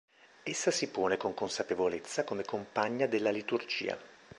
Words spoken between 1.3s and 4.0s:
consapevolezza come compagna della liturgia.